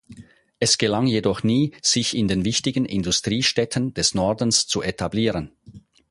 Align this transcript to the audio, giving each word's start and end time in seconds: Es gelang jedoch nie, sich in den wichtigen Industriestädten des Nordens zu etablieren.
Es 0.59 0.79
gelang 0.79 1.05
jedoch 1.05 1.43
nie, 1.43 1.73
sich 1.83 2.17
in 2.17 2.27
den 2.27 2.43
wichtigen 2.43 2.85
Industriestädten 2.85 3.93
des 3.93 4.15
Nordens 4.15 4.65
zu 4.65 4.81
etablieren. 4.81 5.51